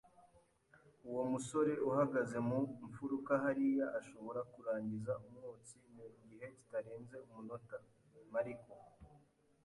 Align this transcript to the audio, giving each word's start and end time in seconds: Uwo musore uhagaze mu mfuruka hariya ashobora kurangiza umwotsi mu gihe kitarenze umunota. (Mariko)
Uwo 1.09 1.21
musore 1.31 1.71
uhagaze 1.89 2.37
mu 2.47 2.57
mfuruka 2.87 3.31
hariya 3.43 3.85
ashobora 3.99 4.39
kurangiza 4.53 5.11
umwotsi 5.25 5.75
mu 5.95 6.05
gihe 6.25 6.45
kitarenze 6.55 7.15
umunota. 7.25 7.77
(Mariko) 8.33 8.71